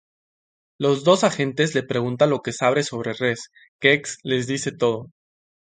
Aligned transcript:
Los 0.79 1.03
dos 1.03 1.23
agentes 1.23 1.75
le 1.75 1.83
pregunta 1.83 2.25
lo 2.25 2.41
que 2.41 2.53
sabe 2.53 2.81
sobre 2.81 3.13
Rez, 3.13 3.51
Gex 3.79 4.17
les 4.23 4.47
dice 4.47 4.71
todo. 4.71 5.11